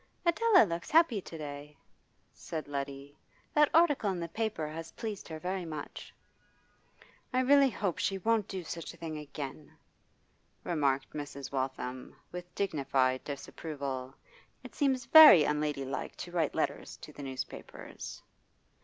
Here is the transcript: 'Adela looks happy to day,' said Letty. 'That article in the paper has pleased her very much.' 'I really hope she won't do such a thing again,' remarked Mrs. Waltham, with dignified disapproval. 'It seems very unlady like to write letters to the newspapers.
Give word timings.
'Adela 0.25 0.63
looks 0.65 0.89
happy 0.89 1.21
to 1.21 1.37
day,' 1.37 1.77
said 2.33 2.67
Letty. 2.67 3.15
'That 3.53 3.69
article 3.71 4.09
in 4.09 4.19
the 4.19 4.27
paper 4.27 4.67
has 4.67 4.93
pleased 4.93 5.27
her 5.27 5.37
very 5.37 5.63
much.' 5.63 6.11
'I 7.31 7.41
really 7.41 7.69
hope 7.69 7.99
she 7.99 8.17
won't 8.17 8.47
do 8.47 8.63
such 8.63 8.95
a 8.95 8.97
thing 8.97 9.15
again,' 9.19 9.73
remarked 10.63 11.11
Mrs. 11.13 11.51
Waltham, 11.51 12.15
with 12.31 12.55
dignified 12.55 13.23
disapproval. 13.23 14.15
'It 14.63 14.73
seems 14.73 15.05
very 15.05 15.43
unlady 15.43 15.85
like 15.85 16.15
to 16.15 16.31
write 16.31 16.55
letters 16.55 16.97
to 16.97 17.13
the 17.13 17.21
newspapers. 17.21 18.23